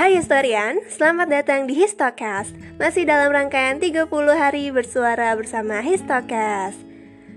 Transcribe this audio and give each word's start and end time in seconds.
Hai 0.00 0.16
historian, 0.16 0.80
selamat 0.88 1.28
datang 1.28 1.68
di 1.68 1.76
Histocast. 1.76 2.56
Masih 2.80 3.04
dalam 3.04 3.28
rangkaian 3.36 3.76
30 3.76 4.08
hari 4.32 4.72
bersuara 4.72 5.36
bersama 5.36 5.84
Histocast. 5.84 6.80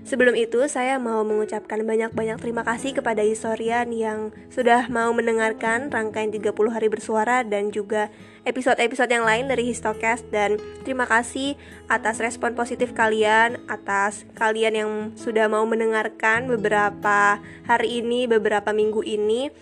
Sebelum 0.08 0.32
itu 0.32 0.64
saya 0.64 0.96
mau 0.96 1.20
mengucapkan 1.28 1.84
banyak-banyak 1.84 2.40
terima 2.40 2.64
kasih 2.64 2.96
kepada 2.96 3.20
historian 3.20 3.92
yang 3.92 4.32
sudah 4.48 4.88
mau 4.88 5.12
mendengarkan 5.12 5.92
rangkaian 5.92 6.32
30 6.32 6.56
hari 6.72 6.88
bersuara 6.88 7.44
dan 7.44 7.68
juga 7.68 8.08
episode-episode 8.48 9.12
yang 9.12 9.28
lain 9.28 9.44
dari 9.44 9.68
Histocast. 9.68 10.24
Dan 10.32 10.56
terima 10.88 11.04
kasih 11.04 11.60
atas 11.92 12.16
respon 12.16 12.56
positif 12.56 12.96
kalian, 12.96 13.60
atas 13.68 14.24
kalian 14.40 14.72
yang 14.72 14.90
sudah 15.20 15.52
mau 15.52 15.68
mendengarkan 15.68 16.48
beberapa 16.48 17.44
hari 17.68 18.00
ini, 18.00 18.24
beberapa 18.24 18.72
minggu 18.72 19.04
ini 19.04 19.52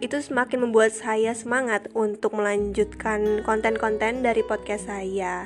itu 0.00 0.16
semakin 0.18 0.64
membuat 0.64 0.96
saya 0.96 1.36
semangat 1.36 1.92
untuk 1.92 2.32
melanjutkan 2.32 3.44
konten-konten 3.44 4.24
dari 4.24 4.40
podcast 4.40 4.88
saya. 4.88 5.44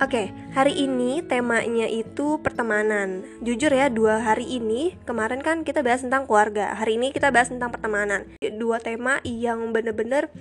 Oke, 0.00 0.34
hari 0.56 0.82
ini 0.82 1.22
temanya 1.22 1.86
itu 1.86 2.40
pertemanan. 2.42 3.22
Jujur 3.44 3.70
ya, 3.70 3.86
dua 3.86 4.18
hari 4.18 4.58
ini 4.58 4.98
kemarin 5.06 5.44
kan 5.44 5.62
kita 5.62 5.84
bahas 5.84 6.02
tentang 6.02 6.26
keluarga. 6.26 6.74
Hari 6.74 6.98
ini 6.98 7.14
kita 7.14 7.30
bahas 7.30 7.52
tentang 7.52 7.70
pertemanan. 7.70 8.26
Dua 8.40 8.82
tema 8.82 9.22
yang 9.22 9.70
bener-bener 9.70 10.32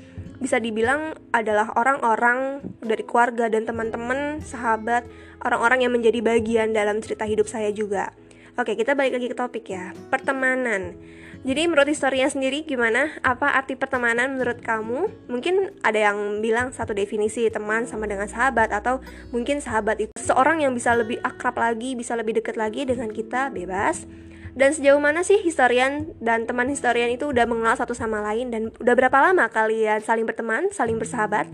bisa 0.41 0.57
dibilang 0.57 1.13
adalah 1.29 1.69
orang-orang 1.77 2.65
dari 2.81 3.05
keluarga 3.05 3.53
dan 3.53 3.69
teman-teman, 3.69 4.41
sahabat, 4.41 5.05
orang-orang 5.45 5.85
yang 5.85 5.93
menjadi 5.93 6.25
bagian 6.25 6.73
dalam 6.73 6.97
cerita 6.97 7.29
hidup 7.29 7.45
saya 7.45 7.69
juga. 7.69 8.09
Oke, 8.57 8.73
kita 8.73 8.97
balik 8.97 9.21
lagi 9.21 9.27
ke 9.29 9.37
topik 9.37 9.69
ya. 9.69 9.93
Pertemanan. 10.09 10.97
Jadi 11.41 11.65
menurut 11.65 11.89
historinya 11.89 12.29
sendiri 12.29 12.61
gimana? 12.69 13.17
Apa 13.25 13.57
arti 13.57 13.73
pertemanan 13.73 14.37
menurut 14.37 14.61
kamu? 14.61 15.09
Mungkin 15.25 15.73
ada 15.81 15.97
yang 15.97 16.37
bilang 16.37 16.69
satu 16.69 16.93
definisi 16.93 17.49
teman 17.49 17.89
sama 17.89 18.05
dengan 18.05 18.29
sahabat 18.29 18.69
atau 18.69 19.01
mungkin 19.33 19.57
sahabat 19.57 19.97
itu 20.05 20.13
seorang 20.21 20.61
yang 20.61 20.77
bisa 20.77 20.93
lebih 20.93 21.17
akrab 21.25 21.57
lagi, 21.57 21.97
bisa 21.97 22.13
lebih 22.13 22.37
dekat 22.37 22.61
lagi 22.61 22.85
dengan 22.85 23.09
kita, 23.09 23.49
bebas. 23.49 24.05
Dan 24.53 24.69
sejauh 24.69 25.01
mana 25.01 25.25
sih 25.25 25.41
historian 25.41 26.13
dan 26.21 26.45
teman 26.45 26.69
historian 26.69 27.09
itu 27.09 27.33
udah 27.33 27.49
mengenal 27.49 27.73
satu 27.73 27.97
sama 27.97 28.21
lain 28.21 28.53
dan 28.53 28.69
udah 28.77 28.93
berapa 28.93 29.17
lama 29.17 29.49
kalian 29.49 29.97
saling 30.05 30.29
berteman, 30.29 30.69
saling 30.69 31.01
bersahabat? 31.01 31.49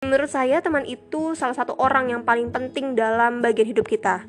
Menurut 0.00 0.32
saya 0.32 0.64
teman 0.64 0.88
itu 0.88 1.36
salah 1.36 1.52
satu 1.52 1.76
orang 1.76 2.08
yang 2.08 2.24
paling 2.24 2.48
penting 2.48 2.96
dalam 2.96 3.44
bagian 3.44 3.68
hidup 3.68 3.84
kita 3.84 4.24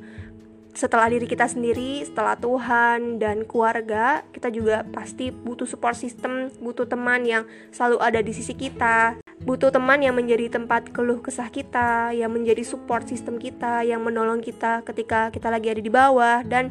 setelah 0.78 1.10
diri 1.10 1.26
kita 1.26 1.50
sendiri, 1.50 2.06
setelah 2.06 2.38
Tuhan 2.38 3.18
dan 3.18 3.50
keluarga, 3.50 4.22
kita 4.30 4.54
juga 4.54 4.86
pasti 4.94 5.34
butuh 5.34 5.66
support 5.66 5.98
system, 5.98 6.54
butuh 6.62 6.86
teman 6.86 7.26
yang 7.26 7.50
selalu 7.74 7.98
ada 7.98 8.22
di 8.22 8.30
sisi 8.30 8.54
kita, 8.54 9.18
butuh 9.42 9.74
teman 9.74 10.06
yang 10.06 10.14
menjadi 10.14 10.54
tempat 10.54 10.94
keluh 10.94 11.18
kesah 11.18 11.50
kita, 11.50 12.14
yang 12.14 12.30
menjadi 12.30 12.62
support 12.62 13.10
system 13.10 13.42
kita, 13.42 13.82
yang 13.90 14.06
menolong 14.06 14.38
kita 14.38 14.86
ketika 14.86 15.34
kita 15.34 15.50
lagi 15.50 15.74
ada 15.74 15.82
di 15.82 15.90
bawah. 15.90 16.46
Dan 16.46 16.70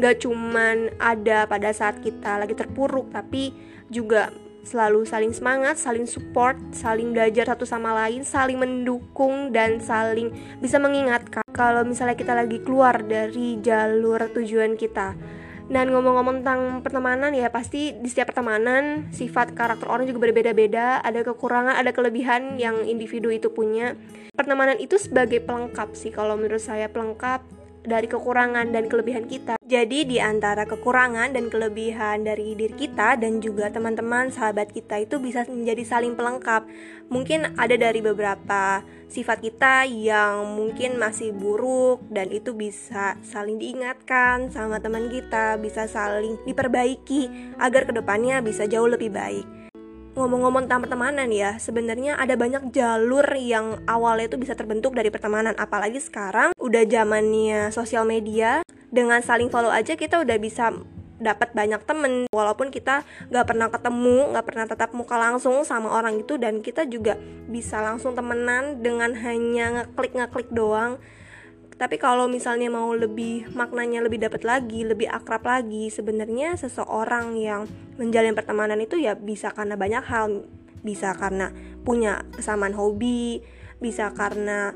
gak 0.00 0.24
cuman 0.24 0.88
ada 0.96 1.44
pada 1.44 1.76
saat 1.76 2.00
kita 2.00 2.40
lagi 2.40 2.56
terpuruk, 2.56 3.12
tapi 3.12 3.52
juga 3.92 4.32
selalu 4.62 5.02
saling 5.06 5.34
semangat, 5.34 5.78
saling 5.78 6.06
support, 6.06 6.54
saling 6.70 7.10
belajar 7.10 7.50
satu 7.50 7.66
sama 7.66 7.94
lain, 7.94 8.22
saling 8.22 8.58
mendukung 8.58 9.50
dan 9.50 9.82
saling 9.82 10.30
bisa 10.62 10.78
mengingatkan 10.78 11.42
kalau 11.50 11.82
misalnya 11.82 12.14
kita 12.14 12.32
lagi 12.32 12.62
keluar 12.62 13.02
dari 13.02 13.58
jalur 13.60 14.30
tujuan 14.32 14.78
kita. 14.78 15.14
Dan 15.72 15.88
ngomong-ngomong 15.94 16.42
tentang 16.42 16.84
pertemanan 16.84 17.32
ya 17.32 17.48
pasti 17.48 17.96
di 17.96 18.08
setiap 18.10 18.34
pertemanan 18.34 19.08
sifat 19.14 19.54
karakter 19.56 19.88
orang 19.88 20.04
juga 20.04 20.28
berbeda-beda, 20.28 21.00
ada 21.00 21.22
kekurangan, 21.22 21.78
ada 21.78 21.94
kelebihan 21.94 22.58
yang 22.58 22.82
individu 22.84 23.30
itu 23.30 23.48
punya. 23.48 23.94
Pertemanan 24.34 24.76
itu 24.82 24.98
sebagai 24.98 25.40
pelengkap 25.40 25.94
sih 25.96 26.10
kalau 26.10 26.36
menurut 26.36 26.60
saya 26.60 26.90
pelengkap 26.92 27.61
dari 27.82 28.06
kekurangan 28.06 28.70
dan 28.70 28.86
kelebihan 28.86 29.26
kita. 29.26 29.58
Jadi 29.66 30.04
di 30.06 30.18
antara 30.18 30.66
kekurangan 30.66 31.34
dan 31.34 31.50
kelebihan 31.50 32.22
dari 32.22 32.54
diri 32.54 32.74
kita 32.74 33.18
dan 33.18 33.42
juga 33.42 33.70
teman-teman 33.72 34.30
sahabat 34.30 34.70
kita 34.70 35.02
itu 35.02 35.18
bisa 35.18 35.42
menjadi 35.48 35.82
saling 35.86 36.14
pelengkap. 36.14 36.66
Mungkin 37.10 37.58
ada 37.58 37.76
dari 37.76 38.00
beberapa 38.00 38.82
sifat 39.10 39.38
kita 39.44 39.84
yang 39.88 40.56
mungkin 40.56 40.96
masih 40.96 41.36
buruk 41.36 42.04
dan 42.08 42.32
itu 42.32 42.56
bisa 42.56 43.20
saling 43.20 43.60
diingatkan 43.60 44.48
sama 44.48 44.80
teman 44.80 45.12
kita, 45.12 45.60
bisa 45.60 45.84
saling 45.84 46.40
diperbaiki 46.48 47.54
agar 47.60 47.84
ke 47.84 47.92
depannya 47.92 48.40
bisa 48.40 48.64
jauh 48.64 48.88
lebih 48.88 49.12
baik 49.12 49.61
ngomong-ngomong 50.12 50.68
tentang 50.68 50.84
pertemanan 50.84 51.28
ya, 51.32 51.56
sebenarnya 51.56 52.20
ada 52.20 52.36
banyak 52.36 52.68
jalur 52.72 53.24
yang 53.36 53.80
awalnya 53.88 54.28
itu 54.28 54.36
bisa 54.36 54.52
terbentuk 54.52 54.92
dari 54.92 55.08
pertemanan. 55.08 55.56
Apalagi 55.56 56.00
sekarang 56.00 56.52
udah 56.60 56.82
zamannya 56.84 57.72
sosial 57.72 58.04
media, 58.04 58.60
dengan 58.92 59.24
saling 59.24 59.48
follow 59.48 59.72
aja 59.72 59.96
kita 59.96 60.20
udah 60.20 60.36
bisa 60.36 60.76
dapat 61.22 61.54
banyak 61.54 61.80
temen 61.86 62.26
walaupun 62.34 62.68
kita 62.68 63.06
nggak 63.30 63.46
pernah 63.46 63.70
ketemu 63.70 64.34
nggak 64.34 64.46
pernah 64.46 64.66
tetap 64.66 64.90
muka 64.90 65.14
langsung 65.14 65.62
sama 65.62 65.94
orang 65.94 66.18
itu 66.18 66.34
dan 66.34 66.58
kita 66.60 66.82
juga 66.84 67.14
bisa 67.46 67.78
langsung 67.78 68.18
temenan 68.18 68.82
dengan 68.82 69.14
hanya 69.14 69.80
ngeklik 69.86 70.18
ngeklik 70.18 70.50
doang 70.50 70.98
tapi 71.80 71.96
kalau 71.96 72.28
misalnya 72.28 72.68
mau 72.68 72.92
lebih 72.92 73.48
maknanya 73.56 74.04
lebih 74.04 74.22
dapat 74.22 74.44
lagi, 74.44 74.84
lebih 74.84 75.08
akrab 75.08 75.42
lagi, 75.42 75.88
sebenarnya 75.88 76.54
seseorang 76.54 77.34
yang 77.34 77.66
menjalin 77.96 78.36
pertemanan 78.36 78.78
itu 78.78 79.00
ya 79.00 79.16
bisa 79.16 79.50
karena 79.56 79.74
banyak 79.74 80.04
hal, 80.04 80.46
bisa 80.84 81.16
karena 81.16 81.50
punya 81.82 82.22
kesamaan 82.36 82.76
hobi, 82.76 83.40
bisa 83.80 84.12
karena 84.12 84.70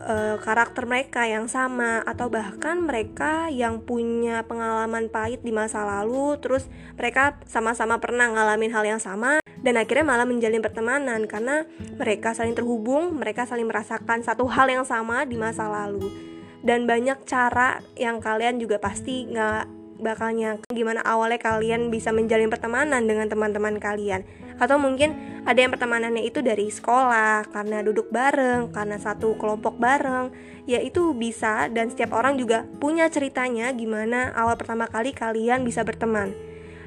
uh, 0.00 0.38
karakter 0.38 0.86
mereka 0.86 1.26
yang 1.26 1.50
sama 1.50 2.00
atau 2.06 2.30
bahkan 2.30 2.78
mereka 2.78 3.50
yang 3.50 3.82
punya 3.82 4.46
pengalaman 4.46 5.10
pahit 5.10 5.42
di 5.42 5.50
masa 5.50 5.82
lalu, 5.82 6.38
terus 6.38 6.70
mereka 6.94 7.42
sama-sama 7.44 7.98
pernah 7.98 8.30
ngalamin 8.30 8.72
hal 8.72 8.84
yang 8.86 9.02
sama 9.02 9.42
dan 9.60 9.74
akhirnya 9.76 10.06
malah 10.06 10.24
menjalin 10.24 10.62
pertemanan. 10.62 11.26
Karena 11.26 11.66
mereka 11.98 12.38
saling 12.38 12.54
terhubung, 12.54 13.18
mereka 13.18 13.50
saling 13.50 13.66
merasakan 13.66 14.22
satu 14.22 14.46
hal 14.46 14.70
yang 14.70 14.86
sama 14.86 15.26
di 15.26 15.34
masa 15.34 15.66
lalu 15.66 16.35
dan 16.66 16.90
banyak 16.90 17.22
cara 17.30 17.78
yang 17.94 18.18
kalian 18.18 18.58
juga 18.58 18.82
pasti 18.82 19.30
nggak 19.30 19.76
bakal 20.02 20.34
nyangka 20.34 20.68
gimana 20.74 21.00
awalnya 21.06 21.40
kalian 21.40 21.88
bisa 21.88 22.12
menjalin 22.12 22.52
pertemanan 22.52 23.06
dengan 23.06 23.30
teman-teman 23.30 23.78
kalian. 23.80 24.26
Atau 24.56 24.80
mungkin 24.80 25.12
ada 25.44 25.56
yang 25.56 25.72
pertemanannya 25.72 26.24
itu 26.24 26.40
dari 26.40 26.72
sekolah 26.72 27.48
karena 27.52 27.84
duduk 27.84 28.08
bareng 28.08 28.72
karena 28.72 28.96
satu 28.96 29.36
kelompok 29.36 29.76
bareng 29.78 30.32
ya 30.66 30.80
itu 30.80 31.12
bisa. 31.14 31.68
Dan 31.70 31.92
setiap 31.92 32.16
orang 32.16 32.36
juga 32.40 32.66
punya 32.82 33.08
ceritanya 33.08 33.72
gimana 33.72 34.32
awal 34.34 34.58
pertama 34.58 34.90
kali 34.90 35.12
kalian 35.14 35.64
bisa 35.64 35.84
berteman. 35.86 36.32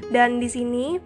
Dan 0.10 0.42
di 0.42 0.50
sini 0.50 0.98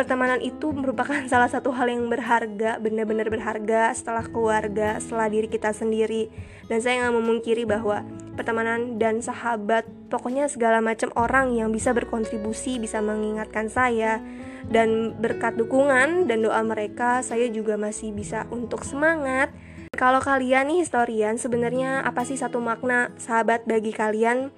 pertemanan 0.00 0.40
itu 0.40 0.72
merupakan 0.72 1.28
salah 1.28 1.52
satu 1.52 1.76
hal 1.76 1.92
yang 1.92 2.08
berharga, 2.08 2.80
benar-benar 2.80 3.28
berharga 3.28 3.92
setelah 3.92 4.24
keluarga, 4.24 4.96
setelah 4.96 5.28
diri 5.28 5.44
kita 5.44 5.76
sendiri. 5.76 6.32
Dan 6.72 6.80
saya 6.80 7.04
nggak 7.04 7.20
memungkiri 7.20 7.68
bahwa 7.68 8.00
pertemanan 8.32 8.96
dan 8.96 9.20
sahabat, 9.20 9.84
pokoknya 10.08 10.48
segala 10.48 10.80
macam 10.80 11.12
orang 11.20 11.52
yang 11.52 11.68
bisa 11.68 11.92
berkontribusi, 11.92 12.80
bisa 12.80 13.04
mengingatkan 13.04 13.68
saya, 13.68 14.24
dan 14.72 15.12
berkat 15.20 15.60
dukungan 15.60 16.24
dan 16.24 16.48
doa 16.48 16.64
mereka, 16.64 17.20
saya 17.20 17.52
juga 17.52 17.76
masih 17.76 18.16
bisa 18.16 18.48
untuk 18.48 18.88
semangat. 18.88 19.52
Kalau 19.92 20.24
kalian 20.24 20.72
nih 20.72 20.80
historian, 20.80 21.36
sebenarnya 21.36 22.00
apa 22.08 22.24
sih 22.24 22.40
satu 22.40 22.56
makna 22.56 23.12
sahabat 23.20 23.68
bagi 23.68 23.92
kalian? 23.92 24.48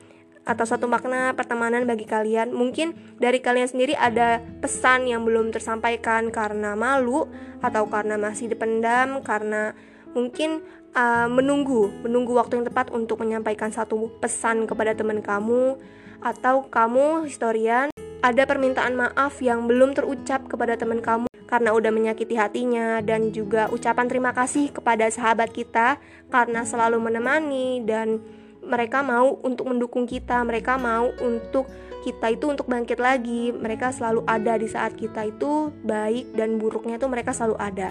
Atau 0.43 0.67
satu 0.67 0.91
makna 0.91 1.35
pertemanan 1.39 1.87
bagi 1.87 2.07
kalian. 2.07 2.51
Mungkin 2.51 3.19
dari 3.23 3.39
kalian 3.39 3.71
sendiri 3.71 3.95
ada 3.95 4.43
pesan 4.59 5.07
yang 5.07 5.23
belum 5.23 5.55
tersampaikan 5.55 6.35
karena 6.35 6.75
malu 6.75 7.31
atau 7.63 7.87
karena 7.87 8.19
masih 8.19 8.51
dipendam 8.51 9.23
karena 9.23 9.75
mungkin 10.13 10.61
uh, 10.93 11.29
menunggu 11.29 11.89
menunggu 12.05 12.37
waktu 12.37 12.61
yang 12.61 12.67
tepat 12.69 12.93
untuk 12.93 13.21
menyampaikan 13.25 13.73
satu 13.73 14.13
pesan 14.21 14.69
kepada 14.69 14.93
teman 14.93 15.25
kamu 15.25 15.81
atau 16.23 16.69
kamu 16.69 17.27
historian 17.27 17.89
ada 18.23 18.47
permintaan 18.47 18.95
maaf 18.95 19.43
yang 19.43 19.67
belum 19.67 19.99
terucap 19.99 20.47
kepada 20.47 20.79
teman 20.79 21.03
kamu 21.03 21.27
karena 21.51 21.75
udah 21.75 21.91
menyakiti 21.91 22.39
hatinya 22.39 23.03
dan 23.03 23.35
juga 23.35 23.69
ucapan 23.69 24.07
terima 24.07 24.31
kasih 24.33 24.71
kepada 24.71 25.11
sahabat 25.11 25.51
kita 25.51 25.99
karena 26.31 26.63
selalu 26.63 27.03
menemani 27.03 27.83
dan 27.83 28.23
mereka 28.63 29.03
mau 29.03 29.39
untuk 29.43 29.69
mendukung 29.69 30.07
kita, 30.07 30.41
mereka 30.47 30.79
mau 30.79 31.11
untuk 31.21 31.67
kita 32.03 32.35
itu 32.35 32.51
untuk 32.51 32.67
bangkit 32.67 32.99
lagi. 32.99 33.55
Mereka 33.55 33.95
selalu 33.95 34.27
ada 34.27 34.59
di 34.59 34.67
saat 34.67 34.99
kita 34.99 35.29
itu 35.31 35.71
baik 35.87 36.35
dan 36.35 36.59
buruknya 36.59 36.99
itu 36.99 37.07
mereka 37.07 37.31
selalu 37.31 37.57
ada. 37.59 37.91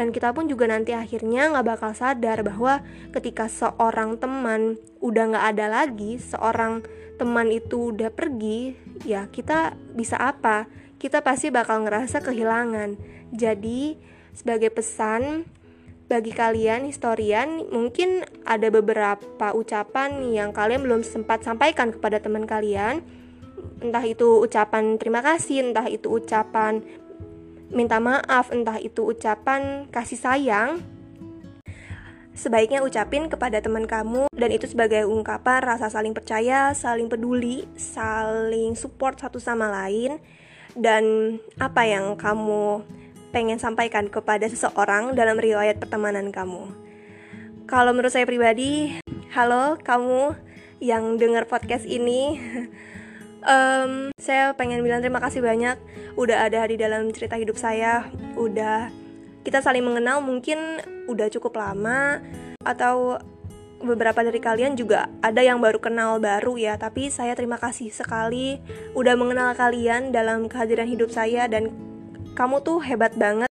Dan 0.00 0.16
kita 0.16 0.32
pun 0.32 0.48
juga 0.48 0.64
nanti 0.64 0.96
akhirnya 0.96 1.52
nggak 1.52 1.66
bakal 1.76 1.92
sadar 1.92 2.40
bahwa 2.40 2.80
ketika 3.12 3.52
seorang 3.52 4.16
teman 4.16 4.80
udah 5.04 5.34
nggak 5.34 5.46
ada 5.56 5.66
lagi, 5.68 6.16
seorang 6.16 6.80
teman 7.20 7.52
itu 7.52 7.92
udah 7.92 8.08
pergi, 8.08 8.72
ya 9.04 9.28
kita 9.28 9.76
bisa 9.92 10.16
apa? 10.16 10.64
Kita 10.96 11.20
pasti 11.20 11.52
bakal 11.52 11.84
ngerasa 11.84 12.24
kehilangan. 12.24 12.96
Jadi 13.36 14.00
sebagai 14.32 14.72
pesan 14.72 15.44
bagi 16.10 16.34
kalian 16.34 16.90
historian 16.90 17.70
mungkin 17.70 18.26
ada 18.42 18.66
beberapa 18.66 19.54
ucapan 19.54 20.34
yang 20.34 20.50
kalian 20.50 20.82
belum 20.82 21.06
sempat 21.06 21.46
sampaikan 21.46 21.94
kepada 21.94 22.18
teman 22.18 22.50
kalian. 22.50 23.06
Entah 23.78 24.02
itu 24.02 24.42
ucapan 24.42 24.98
terima 24.98 25.22
kasih 25.22 25.70
entah 25.70 25.86
itu 25.86 26.10
ucapan 26.10 26.82
minta 27.70 28.02
maaf 28.02 28.50
entah 28.50 28.82
itu 28.82 29.06
ucapan 29.06 29.86
kasih 29.94 30.18
sayang 30.18 30.82
sebaiknya 32.34 32.80
ucapin 32.80 33.28
kepada 33.30 33.62
teman 33.62 33.86
kamu. 33.86 34.26
Dan 34.34 34.50
itu 34.50 34.66
sebagai 34.66 35.04
ungkapan 35.06 35.62
rasa 35.62 35.92
saling 35.92 36.16
percaya, 36.16 36.72
saling 36.72 37.06
peduli, 37.06 37.68
saling 37.76 38.72
support 38.74 39.20
satu 39.20 39.36
sama 39.36 39.68
lain. 39.68 40.18
Dan 40.72 41.36
apa 41.60 41.84
yang 41.84 42.16
kamu 42.16 42.82
pengen 43.30 43.62
sampaikan 43.62 44.10
kepada 44.10 44.46
seseorang 44.50 45.14
dalam 45.14 45.38
riwayat 45.38 45.78
pertemanan 45.78 46.34
kamu. 46.34 46.70
Kalau 47.70 47.94
menurut 47.94 48.10
saya 48.10 48.26
pribadi, 48.26 48.98
halo 49.30 49.78
kamu 49.78 50.34
yang 50.82 51.14
dengar 51.16 51.46
podcast 51.46 51.86
ini. 51.86 52.42
um, 53.46 54.10
saya 54.18 54.52
pengen 54.58 54.82
bilang 54.82 54.98
terima 54.98 55.22
kasih 55.22 55.40
banyak 55.40 55.78
udah 56.18 56.50
ada 56.50 56.66
di 56.66 56.74
dalam 56.74 57.06
cerita 57.14 57.38
hidup 57.38 57.54
saya, 57.54 58.10
udah 58.34 58.90
kita 59.46 59.62
saling 59.62 59.86
mengenal 59.86 60.20
mungkin 60.20 60.58
udah 61.06 61.30
cukup 61.30 61.56
lama 61.56 62.20
atau 62.66 63.16
beberapa 63.80 64.20
dari 64.20 64.36
kalian 64.36 64.76
juga 64.76 65.08
ada 65.24 65.40
yang 65.40 65.56
baru 65.56 65.80
kenal 65.80 66.20
baru 66.20 66.60
ya 66.60 66.76
tapi 66.76 67.08
saya 67.08 67.32
terima 67.32 67.56
kasih 67.56 67.88
sekali 67.88 68.60
udah 68.92 69.16
mengenal 69.16 69.56
kalian 69.56 70.12
dalam 70.12 70.52
kehadiran 70.52 70.84
hidup 70.84 71.08
saya 71.08 71.48
dan 71.48 71.72
kamu 72.34 72.62
tuh 72.62 72.78
hebat 72.82 73.14
banget 73.14 73.50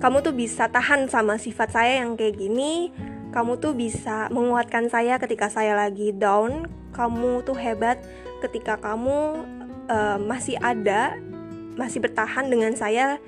kamu 0.00 0.24
tuh 0.24 0.32
bisa 0.32 0.66
tahan 0.72 1.10
sama 1.12 1.36
sifat 1.36 1.76
saya 1.76 2.04
yang 2.04 2.16
kayak 2.16 2.40
gini 2.40 2.90
kamu 3.30 3.62
tuh 3.62 3.76
bisa 3.76 4.26
menguatkan 4.32 4.90
saya 4.90 5.20
ketika 5.22 5.46
saya 5.52 5.76
lagi 5.78 6.10
down 6.10 6.66
kamu 6.96 7.46
tuh 7.46 7.54
hebat 7.54 8.00
ketika 8.42 8.80
kamu 8.80 9.44
uh, 9.86 10.18
masih 10.18 10.58
ada 10.58 11.14
masih 11.78 12.02
bertahan 12.02 12.50
dengan 12.50 12.74
saya 12.74 13.22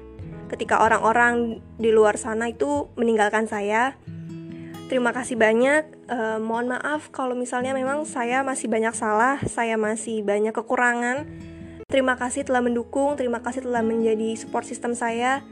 ketika 0.52 0.84
orang-orang 0.84 1.64
di 1.80 1.88
luar 1.88 2.20
sana 2.20 2.52
itu 2.52 2.92
meninggalkan 3.00 3.48
saya. 3.48 3.96
Terima 4.92 5.16
kasih 5.16 5.40
banyak. 5.40 5.88
Uh, 6.12 6.36
mohon 6.36 6.76
maaf 6.76 7.08
kalau 7.08 7.32
misalnya 7.32 7.72
memang 7.72 8.04
saya 8.04 8.44
masih 8.44 8.68
banyak 8.68 8.92
salah, 8.92 9.40
saya 9.48 9.80
masih 9.80 10.20
banyak 10.20 10.52
kekurangan. 10.52 11.24
Terima 11.92 12.16
kasih 12.16 12.48
telah 12.48 12.64
mendukung, 12.64 13.20
terima 13.20 13.44
kasih 13.44 13.68
telah 13.68 13.84
menjadi 13.84 14.32
support 14.40 14.64
system 14.64 14.96
saya. 14.96 15.44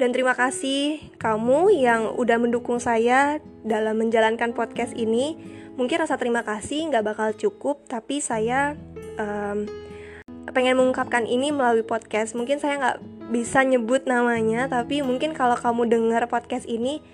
Dan 0.00 0.16
terima 0.16 0.32
kasih 0.32 1.12
kamu 1.20 1.76
yang 1.76 2.16
udah 2.16 2.40
mendukung 2.40 2.80
saya 2.80 3.36
dalam 3.68 4.00
menjalankan 4.00 4.56
podcast 4.56 4.96
ini. 4.96 5.36
Mungkin 5.76 6.00
rasa 6.00 6.16
terima 6.16 6.40
kasih 6.40 6.88
nggak 6.88 7.04
bakal 7.04 7.28
cukup, 7.36 7.84
tapi 7.84 8.24
saya 8.24 8.80
um, 9.20 9.68
pengen 10.56 10.80
mengungkapkan 10.80 11.28
ini 11.28 11.52
melalui 11.52 11.84
podcast. 11.84 12.32
Mungkin 12.32 12.64
saya 12.64 12.80
nggak 12.80 12.98
bisa 13.28 13.60
nyebut 13.60 14.08
namanya, 14.08 14.72
tapi 14.72 15.04
mungkin 15.04 15.36
kalau 15.36 15.54
kamu 15.54 15.84
dengar 15.84 16.24
podcast 16.32 16.64
ini 16.64 17.04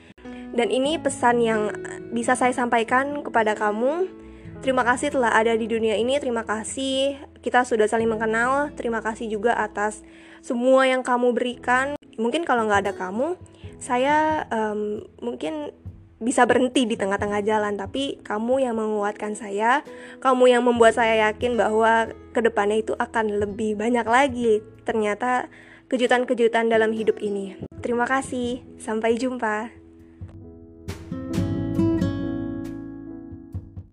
dan 0.54 0.70
ini 0.70 0.94
pesan 0.94 1.42
yang 1.42 1.74
bisa 2.14 2.38
saya 2.38 2.54
sampaikan 2.54 3.26
kepada 3.26 3.58
kamu. 3.58 4.19
Terima 4.60 4.84
kasih 4.84 5.08
telah 5.08 5.32
ada 5.32 5.56
di 5.56 5.64
dunia 5.64 5.96
ini. 5.96 6.20
Terima 6.20 6.44
kasih 6.44 7.16
kita 7.40 7.64
sudah 7.64 7.88
saling 7.88 8.12
mengenal. 8.12 8.68
Terima 8.76 9.00
kasih 9.00 9.32
juga 9.32 9.56
atas 9.56 10.04
semua 10.44 10.84
yang 10.84 11.00
kamu 11.00 11.32
berikan. 11.32 11.96
Mungkin 12.20 12.44
kalau 12.44 12.68
nggak 12.68 12.84
ada 12.84 12.92
kamu, 12.92 13.40
saya 13.80 14.44
um, 14.52 15.00
mungkin 15.24 15.72
bisa 16.20 16.44
berhenti 16.44 16.84
di 16.84 17.00
tengah-tengah 17.00 17.40
jalan, 17.40 17.80
tapi 17.80 18.20
kamu 18.20 18.60
yang 18.60 18.76
menguatkan 18.76 19.32
saya, 19.32 19.80
kamu 20.20 20.52
yang 20.52 20.60
membuat 20.60 20.92
saya 20.92 21.32
yakin 21.32 21.56
bahwa 21.56 22.12
ke 22.36 22.44
depannya 22.44 22.84
itu 22.84 22.92
akan 22.92 23.40
lebih 23.40 23.80
banyak 23.80 24.04
lagi. 24.04 24.60
Ternyata 24.84 25.48
kejutan-kejutan 25.88 26.68
dalam 26.68 26.92
hidup 26.92 27.16
ini. 27.24 27.56
Terima 27.80 28.04
kasih, 28.04 28.60
sampai 28.76 29.16
jumpa. 29.16 29.79